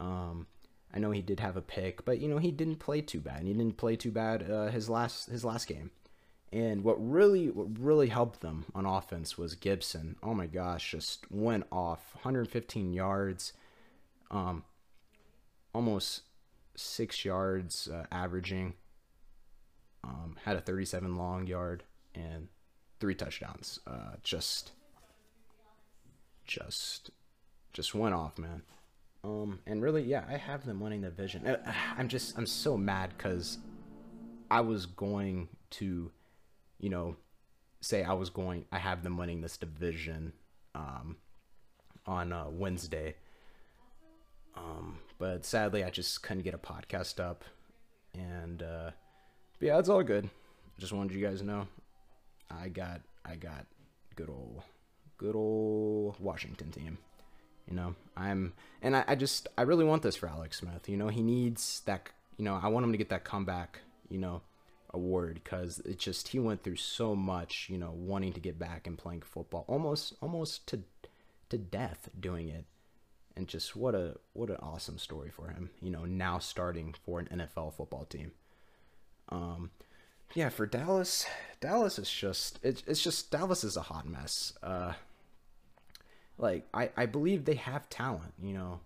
Um 0.00 0.46
I 0.92 0.98
know 0.98 1.10
he 1.10 1.22
did 1.22 1.40
have 1.40 1.56
a 1.56 1.62
pick, 1.62 2.04
but 2.04 2.18
you 2.18 2.28
know, 2.28 2.38
he 2.38 2.50
didn't 2.50 2.76
play 2.76 3.00
too 3.00 3.20
bad. 3.20 3.42
He 3.44 3.52
didn't 3.52 3.76
play 3.76 3.96
too 3.96 4.10
bad 4.10 4.50
uh, 4.50 4.66
his 4.68 4.88
last 4.88 5.30
his 5.30 5.44
last 5.44 5.66
game. 5.66 5.90
And 6.50 6.82
what 6.82 6.94
really 6.94 7.50
what 7.50 7.78
really 7.78 8.08
helped 8.08 8.40
them 8.40 8.64
on 8.74 8.86
offense 8.86 9.36
was 9.36 9.54
Gibson. 9.54 10.16
Oh 10.22 10.32
my 10.32 10.46
gosh, 10.46 10.92
just 10.92 11.30
went 11.30 11.66
off 11.70 12.00
115 12.14 12.92
yards, 12.92 13.52
um, 14.30 14.64
almost 15.74 16.22
six 16.74 17.24
yards 17.24 17.88
uh, 17.88 18.06
averaging 18.10 18.74
um, 20.04 20.36
had 20.44 20.56
a 20.56 20.60
37 20.60 21.16
long 21.16 21.46
yard 21.46 21.84
and 22.14 22.48
three 23.00 23.14
touchdowns. 23.14 23.80
Uh, 23.86 24.16
just, 24.22 24.72
just, 26.46 27.10
just 27.72 27.94
went 27.94 28.14
off, 28.14 28.38
man. 28.38 28.62
Um, 29.24 29.60
and 29.66 29.82
really, 29.82 30.02
yeah, 30.02 30.24
I 30.28 30.36
have 30.36 30.64
them 30.64 30.80
winning 30.80 31.02
the 31.02 31.08
division. 31.08 31.46
Uh, 31.46 31.72
I'm 31.96 32.08
just, 32.08 32.36
I'm 32.38 32.46
so 32.46 32.76
mad 32.76 33.12
because 33.16 33.58
I 34.50 34.60
was 34.60 34.86
going 34.86 35.48
to, 35.70 36.10
you 36.78 36.90
know, 36.90 37.16
say 37.80 38.02
I 38.02 38.12
was 38.12 38.30
going, 38.30 38.64
I 38.72 38.78
have 38.78 39.02
them 39.02 39.16
winning 39.16 39.40
this 39.40 39.56
division, 39.56 40.32
um, 40.74 41.16
on 42.06 42.32
uh, 42.32 42.46
Wednesday. 42.50 43.14
Um, 44.56 44.98
but 45.18 45.44
sadly, 45.44 45.84
I 45.84 45.90
just 45.90 46.22
couldn't 46.22 46.42
get 46.42 46.54
a 46.54 46.58
podcast 46.58 47.20
up, 47.20 47.44
and 48.14 48.62
uh, 48.62 48.90
yeah, 49.60 49.78
it's 49.78 49.88
all 49.88 50.02
good. 50.02 50.28
Just 50.78 50.92
wanted 50.92 51.16
you 51.16 51.24
guys 51.24 51.40
to 51.40 51.46
know. 51.46 51.68
I 52.50 52.68
got 52.68 53.02
I 53.24 53.36
got 53.36 53.66
good 54.16 54.30
old 54.30 54.62
good 55.16 55.36
old 55.36 56.16
Washington 56.18 56.70
team. 56.72 56.98
You 57.68 57.76
know, 57.76 57.94
I'm 58.16 58.54
and 58.82 58.96
I, 58.96 59.04
I 59.06 59.14
just 59.14 59.46
I 59.56 59.62
really 59.62 59.84
want 59.84 60.02
this 60.02 60.16
for 60.16 60.28
Alex 60.28 60.58
Smith. 60.58 60.88
You 60.88 60.96
know, 60.96 61.08
he 61.08 61.22
needs 61.22 61.82
that 61.86 62.08
you 62.38 62.44
know, 62.44 62.58
I 62.60 62.68
want 62.68 62.84
him 62.84 62.92
to 62.92 62.98
get 62.98 63.10
that 63.10 63.24
comeback, 63.24 63.80
you 64.08 64.18
know, 64.18 64.40
award 64.94 65.40
because 65.44 65.80
it 65.80 65.98
just 65.98 66.28
he 66.28 66.38
went 66.38 66.62
through 66.62 66.76
so 66.76 67.14
much, 67.16 67.68
you 67.70 67.78
know, 67.78 67.90
wanting 67.92 68.32
to 68.34 68.40
get 68.40 68.58
back 68.58 68.86
and 68.86 68.98
playing 68.98 69.22
football. 69.22 69.64
Almost 69.68 70.14
almost 70.20 70.66
to 70.68 70.82
to 71.50 71.58
death 71.58 72.08
doing 72.18 72.48
it. 72.48 72.64
and 73.36 73.46
just 73.48 73.76
what 73.76 73.94
a 73.94 74.16
what 74.32 74.50
an 74.50 74.56
awesome 74.62 74.98
story 74.98 75.30
for 75.30 75.48
him. 75.50 75.70
You 75.80 75.90
know, 75.90 76.04
now 76.04 76.38
starting 76.38 76.94
for 77.04 77.20
an 77.20 77.28
NFL 77.32 77.74
football 77.74 78.04
team. 78.04 78.32
Um, 79.30 79.70
yeah, 80.34 80.48
for 80.50 80.66
Dallas, 80.66 81.26
Dallas 81.60 81.98
is 81.98 82.10
just 82.10 82.58
it's 82.62 82.82
it's 82.86 83.02
just 83.02 83.30
Dallas 83.30 83.64
is 83.64 83.76
a 83.76 83.82
hot 83.82 84.06
mess. 84.08 84.52
Uh, 84.62 84.94
like 86.38 86.66
I 86.74 86.90
I 86.96 87.06
believe 87.06 87.44
they 87.44 87.54
have 87.54 87.88
talent. 87.88 88.34
You 88.42 88.54
know, 88.54 88.80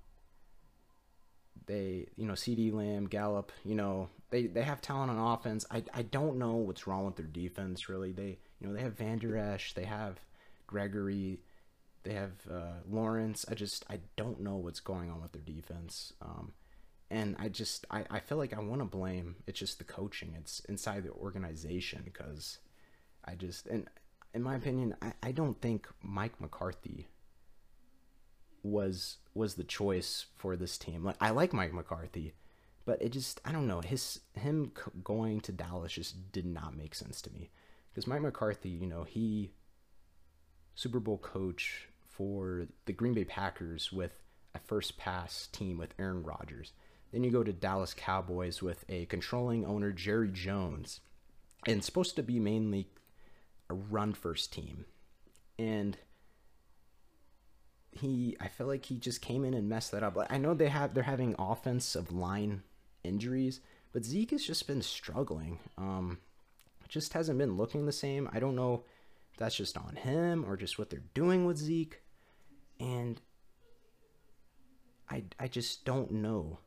they 1.66 2.06
you 2.16 2.26
know 2.26 2.35
CeeDee 2.35 2.73
Lamb, 2.73 3.06
Gallup. 3.09 3.52
You 3.64 3.75
know 3.75 4.09
they 4.33 4.47
they 4.47 4.62
have 4.62 4.81
talent 4.81 5.11
on 5.11 5.35
offense. 5.35 5.65
I 5.71 5.85
I 5.95 6.03
don't 6.03 6.39
know 6.39 6.57
what's 6.57 6.87
wrong 6.87 7.05
with 7.05 7.17
their 7.17 7.27
defense. 7.27 7.89
Really, 7.89 8.11
they 8.11 8.39
you 8.59 8.67
know 8.67 8.75
they 8.75 8.81
have 8.81 8.97
Vander 8.97 9.37
Esch, 9.37 9.75
they 9.75 9.85
have 9.85 10.19
Gregory, 10.67 11.39
they 12.03 12.15
have 12.15 12.33
uh, 12.51 12.81
Lawrence. 12.91 13.45
I 13.49 13.55
just 13.55 13.85
I 13.89 14.01
don't 14.17 14.41
know 14.41 14.57
what's 14.57 14.81
going 14.81 15.11
on 15.11 15.21
with 15.21 15.33
their 15.33 15.43
defense. 15.43 16.15
Um, 16.23 16.53
and 17.11 17.37
I 17.39 17.51
just 17.51 17.85
I, 17.91 18.05
I 18.11 18.21
feel 18.21 18.39
like 18.39 18.55
I 18.55 18.61
want 18.61 18.81
to 18.81 18.87
blame 18.87 19.37
it's 19.47 19.61
just 19.61 19.79
the 19.79 19.85
coaching. 19.85 20.35
It's 20.39 20.61
inside 20.61 21.05
the 21.05 21.11
organization 21.11 22.01
because 22.03 22.59
I 23.25 23.35
just 23.35 23.67
and 23.67 23.87
in 24.33 24.43
my 24.43 24.57
opinion 24.57 24.97
I, 25.03 25.12
I 25.23 25.33
don't 25.33 25.61
think 25.61 25.87
Mike 26.03 26.41
McCarthy 26.41 27.09
was 28.62 29.19
was 29.35 29.55
the 29.55 29.65
choice 29.65 30.25
for 30.37 30.57
this 30.57 30.79
team. 30.79 31.05
Like 31.05 31.17
I 31.21 31.31
like 31.31 31.53
Mike 31.53 31.75
McCarthy, 31.75 32.33
but 32.85 33.01
it 33.01 33.11
just 33.11 33.41
I 33.45 33.53
don't 33.53 33.67
know 33.67 33.81
his 33.81 34.21
him 34.35 34.73
going 35.05 35.41
to 35.43 35.53
Dallas 35.53 35.93
just 35.93 36.33
did 36.33 36.47
not 36.47 36.77
make 36.77 36.95
sense 36.95 37.23
to 37.23 37.33
me 37.33 37.51
because 37.91 38.07
Mike 38.07 38.23
McCarthy, 38.23 38.71
you 38.71 38.87
know, 38.87 39.05
he 39.05 39.53
Super 40.75 41.01
Bowl 41.01 41.19
coach 41.19 41.89
for 42.01 42.67
the 42.87 42.93
Green 42.93 43.15
Bay 43.15 43.25
Packers 43.25 43.93
with 43.93 44.12
a 44.55 44.59
first 44.59 44.97
pass 44.97 45.49
team 45.53 45.79
with 45.79 45.95
Aaron 45.99 46.23
Rodgers. 46.23 46.73
Then 47.12 47.25
you 47.25 47.31
go 47.31 47.43
to 47.43 47.53
Dallas 47.53 47.95
Cowboys 47.95 48.62
with 48.62 48.85
a 48.89 49.05
controlling 49.07 49.67
owner 49.67 49.93
Jerry 49.93 50.31
Jones, 50.31 51.01
and 51.67 51.85
supposed 51.85 52.17
to 52.17 52.23
be 52.23 52.39
mainly 52.39 52.89
a 53.69 53.75
run 53.75 54.15
first 54.15 54.53
team. 54.53 54.87
And 55.59 55.99
he 57.91 58.37
I 58.41 58.49
feel 58.49 58.67
like 58.67 58.87
he 58.87 58.97
just 58.97 59.21
came 59.21 59.45
in 59.45 59.53
and 59.53 59.69
messed 59.69 59.93
that 59.93 60.03
up. 60.03 60.17
I 60.31 60.39
know 60.39 60.55
they 60.55 60.69
have 60.69 60.95
they're 60.95 61.03
having 61.03 61.35
offensive 61.39 62.11
line 62.11 62.62
injuries, 63.04 63.61
but 63.92 64.04
Zeke 64.04 64.30
has 64.30 64.44
just 64.44 64.66
been 64.66 64.82
struggling. 64.82 65.59
Um, 65.76 66.18
just 66.88 67.12
hasn't 67.14 67.38
been 67.38 67.56
looking 67.56 67.87
the 67.87 67.92
same. 67.92 68.28
I 68.32 68.38
don't 68.38 68.56
know 68.56 68.85
if 69.32 69.38
that's 69.38 69.56
just 69.56 69.76
on 69.78 69.97
him 69.97 70.44
or 70.47 70.56
just 70.56 70.78
what 70.78 70.90
they're 70.90 71.02
doing 71.14 71.47
with 71.47 71.56
Zeke, 71.56 72.02
and 72.78 73.21
I 75.09 75.25
I 75.38 75.49
just 75.49 75.85
don't 75.85 76.11
know 76.12 76.59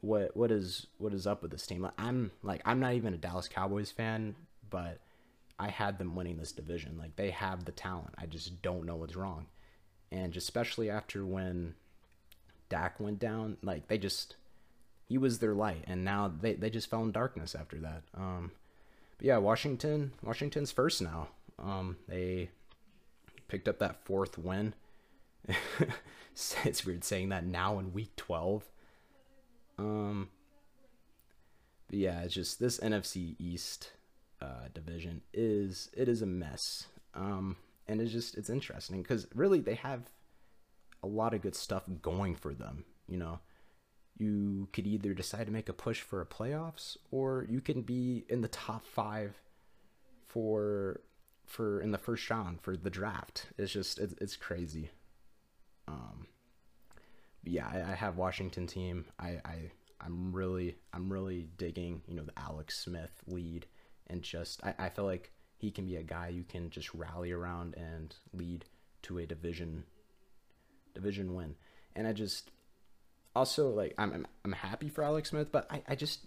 what 0.00 0.36
what 0.36 0.50
is 0.50 0.86
what 0.98 1.14
is 1.14 1.26
up 1.26 1.42
with 1.42 1.50
this 1.50 1.66
team. 1.66 1.88
I'm 1.98 2.30
like 2.42 2.62
I'm 2.64 2.80
not 2.80 2.94
even 2.94 3.14
a 3.14 3.18
Dallas 3.18 3.48
Cowboys 3.48 3.90
fan, 3.90 4.34
but 4.68 5.00
I 5.58 5.68
had 5.68 5.98
them 5.98 6.14
winning 6.16 6.38
this 6.38 6.52
division. 6.52 6.98
Like 6.98 7.16
they 7.16 7.30
have 7.30 7.64
the 7.64 7.72
talent. 7.72 8.14
I 8.18 8.26
just 8.26 8.62
don't 8.62 8.84
know 8.84 8.96
what's 8.96 9.16
wrong. 9.16 9.46
And 10.10 10.36
especially 10.36 10.90
after 10.90 11.24
when 11.24 11.74
Dak 12.68 12.98
went 12.98 13.18
down, 13.18 13.58
like 13.62 13.88
they 13.88 13.96
just 13.96 14.36
he 15.08 15.18
was 15.18 15.38
their 15.38 15.54
light, 15.54 15.84
and 15.86 16.04
now 16.04 16.32
they, 16.40 16.54
they 16.54 16.70
just 16.70 16.88
fell 16.88 17.02
in 17.02 17.12
darkness 17.12 17.54
after 17.54 17.78
that. 17.78 18.02
Um, 18.14 18.52
but 19.18 19.26
yeah, 19.26 19.38
Washington 19.38 20.12
Washington's 20.22 20.72
first 20.72 21.02
now. 21.02 21.28
Um, 21.58 21.96
they 22.08 22.50
picked 23.48 23.68
up 23.68 23.78
that 23.78 24.04
fourth 24.04 24.38
win. 24.38 24.74
it's 26.64 26.84
weird 26.84 27.04
saying 27.04 27.28
that 27.30 27.44
now 27.44 27.78
in 27.78 27.92
week 27.92 28.16
twelve. 28.16 28.64
Um, 29.78 30.30
but 31.88 31.98
yeah, 31.98 32.22
it's 32.22 32.34
just 32.34 32.58
this 32.58 32.78
NFC 32.80 33.36
East 33.38 33.92
uh, 34.40 34.68
division 34.72 35.22
is 35.32 35.90
it 35.94 36.08
is 36.08 36.22
a 36.22 36.26
mess. 36.26 36.86
Um, 37.14 37.56
and 37.86 38.00
it's 38.00 38.12
just 38.12 38.36
it's 38.36 38.50
interesting 38.50 39.02
because 39.02 39.26
really 39.34 39.60
they 39.60 39.74
have 39.74 40.10
a 41.02 41.06
lot 41.06 41.34
of 41.34 41.42
good 41.42 41.54
stuff 41.54 41.84
going 42.00 42.34
for 42.34 42.54
them. 42.54 42.84
You 43.08 43.18
know, 43.18 43.40
you 44.16 44.68
could 44.72 44.86
either 44.86 45.14
decide 45.14 45.46
to 45.46 45.52
make 45.52 45.68
a 45.68 45.72
push 45.72 46.00
for 46.00 46.20
a 46.20 46.26
playoffs 46.26 46.96
or 47.10 47.46
you 47.48 47.60
can 47.60 47.82
be 47.82 48.24
in 48.28 48.40
the 48.40 48.48
top 48.48 48.84
five 48.86 49.40
for 50.26 51.00
for 51.46 51.80
in 51.80 51.90
the 51.90 51.98
first 51.98 52.28
round 52.30 52.60
for 52.60 52.76
the 52.76 52.90
draft. 52.90 53.46
It's 53.58 53.72
just 53.72 53.98
it's, 53.98 54.14
it's 54.20 54.36
crazy. 54.36 54.90
Um 55.88 56.26
yeah 57.44 57.68
I, 57.68 57.92
I, 57.92 57.94
have 57.94 58.16
washington 58.16 58.66
team. 58.68 59.06
I 59.18 59.40
i 59.44 59.70
i'm 60.00 60.32
really 60.32 60.76
i'm 60.92 61.12
really 61.12 61.48
digging 61.58 62.02
you 62.06 62.14
know 62.14 62.22
the 62.22 62.38
alex 62.38 62.78
smith 62.78 63.10
lead 63.26 63.66
and 64.08 64.22
just 64.22 64.62
i, 64.64 64.74
I 64.78 64.88
feel 64.88 65.04
like 65.04 65.32
he 65.62 65.70
can 65.70 65.86
be 65.86 65.96
a 65.96 66.02
guy 66.02 66.28
you 66.28 66.42
can 66.42 66.70
just 66.70 66.92
rally 66.92 67.30
around 67.30 67.74
and 67.76 68.14
lead 68.32 68.64
to 69.02 69.18
a 69.18 69.26
division 69.26 69.84
division 70.92 71.34
win. 71.34 71.54
And 71.94 72.06
i 72.06 72.12
just 72.12 72.50
also 73.34 73.70
like 73.70 73.94
I'm, 73.98 74.26
I'm 74.44 74.52
happy 74.52 74.88
for 74.88 75.04
Alex 75.04 75.30
Smith, 75.30 75.50
but 75.52 75.66
I, 75.70 75.82
I 75.88 75.94
just 75.94 76.26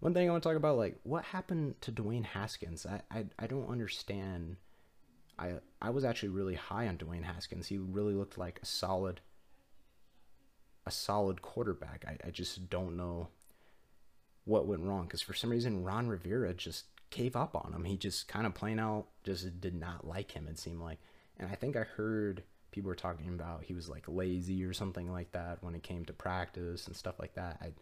one 0.00 0.14
thing 0.14 0.28
I 0.28 0.32
want 0.32 0.42
to 0.42 0.48
talk 0.48 0.56
about 0.56 0.76
like 0.76 0.98
what 1.02 1.24
happened 1.24 1.80
to 1.82 1.92
Dwayne 1.92 2.24
Haskins. 2.24 2.86
I, 2.86 3.02
I 3.10 3.24
I 3.38 3.46
don't 3.46 3.68
understand. 3.68 4.56
I 5.38 5.54
I 5.80 5.90
was 5.90 6.04
actually 6.04 6.30
really 6.30 6.54
high 6.54 6.88
on 6.88 6.98
Dwayne 6.98 7.24
Haskins. 7.24 7.68
He 7.68 7.78
really 7.78 8.14
looked 8.14 8.38
like 8.38 8.60
a 8.62 8.66
solid 8.66 9.20
a 10.86 10.90
solid 10.90 11.42
quarterback. 11.42 12.04
I, 12.06 12.28
I 12.28 12.30
just 12.30 12.70
don't 12.70 12.96
know 12.96 13.28
what 14.44 14.66
went 14.66 14.82
wrong 14.82 15.04
because 15.04 15.22
for 15.22 15.34
some 15.34 15.50
reason 15.50 15.84
Ron 15.84 16.08
Rivera 16.08 16.54
just 16.54 16.86
gave 17.10 17.36
up 17.36 17.54
on 17.54 17.72
him. 17.72 17.84
He 17.84 17.96
just 17.96 18.28
kind 18.28 18.46
of 18.46 18.54
plain 18.54 18.78
out 18.78 19.06
just 19.24 19.60
did 19.60 19.74
not 19.74 20.06
like 20.06 20.32
him. 20.32 20.48
It 20.48 20.58
seemed 20.58 20.80
like, 20.80 20.98
and 21.38 21.50
I 21.50 21.54
think 21.54 21.76
I 21.76 21.82
heard 21.82 22.42
people 22.70 22.88
were 22.88 22.94
talking 22.94 23.28
about 23.28 23.64
he 23.64 23.74
was 23.74 23.88
like 23.88 24.04
lazy 24.08 24.64
or 24.64 24.72
something 24.72 25.10
like 25.10 25.32
that 25.32 25.62
when 25.62 25.74
it 25.74 25.82
came 25.82 26.04
to 26.04 26.12
practice 26.12 26.86
and 26.86 26.96
stuff 26.96 27.18
like 27.18 27.34
that. 27.34 27.58
I 27.60 27.72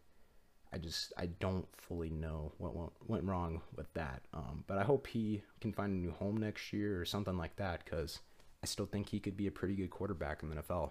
I 0.73 0.79
just 0.79 1.13
I 1.17 1.27
don't 1.27 1.67
fully 1.77 2.11
know 2.11 2.53
what 2.59 2.75
went, 2.75 2.93
went 3.07 3.25
wrong 3.25 3.63
with 3.75 3.93
that. 3.95 4.23
Um, 4.35 4.65
but 4.67 4.79
I 4.79 4.85
hope 4.85 5.07
he 5.07 5.43
can 5.61 5.73
find 5.73 5.93
a 5.93 5.97
new 5.97 6.13
home 6.13 6.37
next 6.37 6.73
year 6.73 7.01
or 7.01 7.05
something 7.05 7.37
like 7.37 7.57
that 7.57 7.85
because 7.85 8.21
I 8.63 8.67
still 8.67 8.87
think 8.87 9.09
he 9.09 9.21
could 9.21 9.37
be 9.37 9.47
a 9.47 9.53
pretty 9.53 9.75
good 9.75 9.91
quarterback 9.91 10.43
in 10.43 10.51
the 10.51 10.57
NFL. 10.57 10.91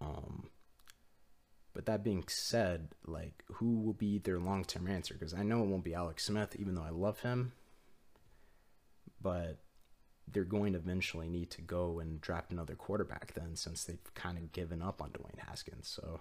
Um, 0.00 0.48
but 1.74 1.86
that 1.86 2.04
being 2.04 2.24
said, 2.28 2.88
like 3.06 3.44
who 3.54 3.80
will 3.80 3.94
be 3.94 4.18
their 4.18 4.38
long 4.38 4.64
term 4.64 4.88
answer? 4.88 5.14
Because 5.14 5.32
I 5.34 5.42
know 5.42 5.62
it 5.62 5.68
won't 5.68 5.84
be 5.84 5.94
Alex 5.94 6.24
Smith, 6.24 6.54
even 6.58 6.74
though 6.74 6.82
I 6.82 6.90
love 6.90 7.20
him. 7.20 7.52
But 9.22 9.58
they're 10.30 10.44
going 10.44 10.72
to 10.72 10.78
eventually 10.78 11.28
need 11.28 11.50
to 11.50 11.60
go 11.60 11.98
and 11.98 12.20
draft 12.20 12.52
another 12.52 12.74
quarterback 12.74 13.32
then 13.34 13.56
since 13.56 13.84
they've 13.84 14.14
kind 14.14 14.38
of 14.38 14.52
given 14.52 14.82
up 14.82 15.02
on 15.02 15.10
Dwayne 15.10 15.38
Haskins. 15.38 15.88
So 15.88 16.20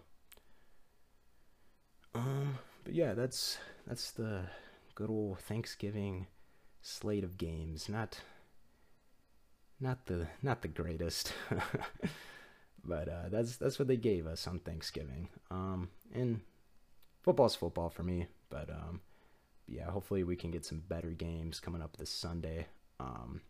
um 2.14 2.58
but 2.84 2.94
yeah, 2.94 3.14
that's 3.14 3.58
that's 3.88 4.12
the 4.12 4.42
good 4.96 5.10
old 5.10 5.40
Thanksgiving 5.40 6.28
slate 6.82 7.24
of 7.24 7.38
games. 7.38 7.88
Not 7.88 8.20
not 9.80 10.06
the 10.08 10.28
not 10.42 10.62
the 10.62 10.68
greatest. 10.68 11.34
but 12.84 13.08
uh, 13.08 13.30
that's 13.30 13.58
that's 13.58 13.80
what 13.80 13.88
they 13.88 13.98
gave 13.98 14.26
us 14.28 14.48
on 14.48 14.60
Thanksgiving. 14.60 15.30
Um 15.50 15.90
and 16.14 16.42
football's 17.22 17.56
football 17.56 17.90
for 17.90 18.04
me, 18.04 18.28
but 18.50 18.70
um 18.70 19.02
yeah, 19.68 19.90
hopefully 19.90 20.24
we 20.24 20.36
can 20.36 20.52
get 20.52 20.66
some 20.66 20.84
better 20.88 21.12
games 21.12 21.60
coming 21.60 21.82
up 21.82 21.98
this 21.98 22.10
Sunday. 22.10 22.68
Um 23.00 23.42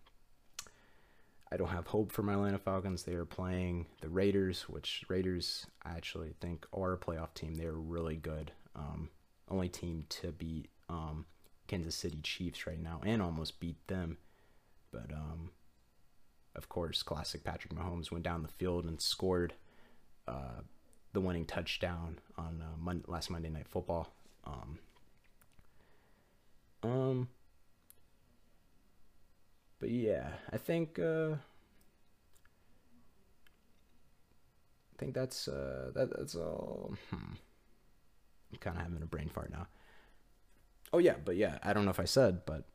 I 1.52 1.58
don't 1.58 1.68
have 1.68 1.88
hope 1.88 2.12
for 2.12 2.24
my 2.24 2.34
Atlanta 2.34 2.58
Falcons. 2.58 3.04
They 3.04 3.14
are 3.14 3.26
playing 3.26 3.88
the 4.00 4.10
Raiders, 4.10 4.70
which 4.70 5.04
Raiders 5.10 5.66
I 5.84 5.92
actually 5.92 6.34
think 6.40 6.66
are 6.72 6.94
a 6.94 6.98
playoff 6.98 7.34
team. 7.34 7.56
They're 7.56 7.74
really 7.74 8.16
good. 8.16 8.52
Um, 8.76 9.10
only 9.50 9.68
team 9.68 10.06
to 10.10 10.32
beat 10.32 10.70
um, 10.88 11.26
Kansas 11.68 11.96
City 11.96 12.20
Chiefs 12.24 12.66
right 12.66 12.82
now 12.82 13.02
and 13.06 13.22
almost 13.22 13.60
beat 13.60 13.86
them. 13.88 14.18
But 14.92 15.12
um, 15.14 15.52
of 16.56 16.70
course, 16.70 17.04
classic 17.04 17.44
Patrick 17.44 17.74
Mahomes 17.74 18.12
went 18.12 18.24
down 18.24 18.44
the 18.44 18.48
field 18.48 18.86
and 18.86 19.02
scored 19.02 19.54
uh, 20.28 20.62
the 21.12 21.20
winning 21.20 21.46
touchdown 21.46 22.20
on 22.38 22.64
uh, 22.64 22.78
Mon- 22.80 23.04
last 23.08 23.30
Monday 23.30 23.50
Night 23.50 23.68
Football. 23.68 24.14
Um, 24.46 24.80
um, 26.84 27.28
but 29.82 29.90
yeah, 29.90 30.28
I 30.54 30.58
think 30.58 31.00
uh, 31.00 31.32
I 34.94 34.98
think 34.98 35.16
that's 35.16 35.48
uh, 35.48 35.90
that, 35.96 36.16
that's 36.16 36.36
all. 36.36 36.94
Hmm. 37.10 37.34
I'm 38.54 38.60
kind 38.60 38.78
of 38.78 38.84
having 38.84 39.02
a 39.02 39.08
brain 39.08 39.30
fart 39.34 39.52
now. 39.52 39.68
Oh 40.94 41.00
yeah, 41.00 41.16
but 41.26 41.36
yeah, 41.36 41.58
I 41.64 41.74
don't 41.74 41.84
know 41.86 41.92
if 41.92 42.00
I 42.00 42.06
said, 42.06 42.46
but 42.46 42.66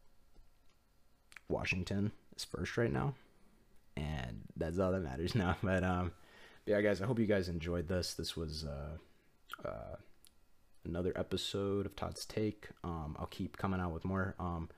Washington 1.49 2.11
is 2.37 2.45
first 2.45 2.77
right 2.77 2.93
now, 2.93 3.15
and 3.97 4.41
that's 4.57 4.79
all 4.81 4.91
that 4.91 5.01
matters 5.01 5.35
now. 5.37 5.57
But 5.63 5.85
um, 5.85 6.13
yeah, 6.67 6.81
guys, 6.81 7.01
I 7.01 7.07
hope 7.07 7.21
you 7.21 7.27
guys 7.27 7.49
enjoyed 7.49 7.87
this. 7.87 8.15
This 8.15 8.37
was 8.37 8.65
uh, 8.65 9.69
uh, 9.69 9.97
another 10.85 11.13
episode 11.15 11.87
of 11.87 11.95
Todd's 11.95 12.25
Take. 12.25 12.67
Um, 12.83 13.17
I'll 13.17 13.27
keep 13.27 13.59
coming 13.59 13.81
out 13.81 13.93
with 13.93 14.05
more. 14.05 14.35
Um, 14.41 14.71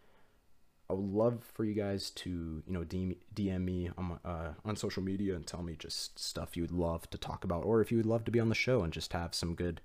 I 0.91 0.95
would 0.95 1.13
love 1.13 1.45
for 1.53 1.65
you 1.65 1.75
guys 1.75 2.11
to, 2.11 2.31
you 2.67 2.73
know, 2.73 2.81
DM, 2.81 3.17
DM 3.35 3.63
me 3.63 3.91
on, 3.99 4.19
uh, 4.25 4.55
on 4.65 4.75
social 4.75 5.03
media 5.03 5.35
and 5.37 5.47
tell 5.47 5.63
me 5.63 5.77
just 5.79 6.19
stuff 6.19 6.57
you 6.57 6.63
would 6.63 6.73
love 6.73 7.09
to 7.11 7.19
talk 7.19 7.45
about, 7.45 7.65
or 7.65 7.83
if 7.83 7.91
you 7.91 7.99
would 7.99 8.07
love 8.07 8.25
to 8.25 8.31
be 8.31 8.41
on 8.41 8.49
the 8.49 8.55
show 8.55 8.83
and 8.83 8.93
just 8.93 9.13
have 9.13 9.35
some 9.35 9.55
good 9.55 9.83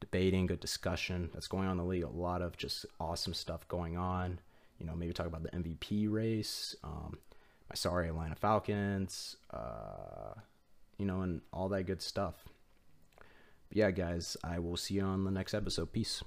debating, 0.00 0.46
good 0.46 0.58
discussion 0.58 1.30
that's 1.32 1.46
going 1.46 1.66
on 1.66 1.72
in 1.72 1.76
the 1.78 1.84
league. 1.84 2.02
A 2.02 2.08
lot 2.08 2.42
of 2.42 2.56
just 2.56 2.84
awesome 2.98 3.34
stuff 3.34 3.68
going 3.68 3.96
on. 3.96 4.40
You 4.78 4.86
know, 4.86 4.94
maybe 4.96 5.12
talk 5.12 5.26
about 5.26 5.44
the 5.44 5.50
MVP 5.50 6.10
race, 6.10 6.74
um, 6.82 7.18
my 7.68 7.74
sorry 7.74 8.08
Atlanta 8.08 8.34
Falcons, 8.34 9.36
uh, 9.52 10.34
you 10.98 11.04
know, 11.04 11.20
and 11.20 11.42
all 11.52 11.68
that 11.68 11.84
good 11.84 12.02
stuff. 12.02 12.34
But 13.68 13.76
yeah, 13.76 13.90
guys, 13.90 14.36
I 14.42 14.58
will 14.58 14.76
see 14.76 14.94
you 14.94 15.02
on 15.02 15.24
the 15.24 15.30
next 15.30 15.54
episode. 15.54 15.92
Peace. 15.92 16.22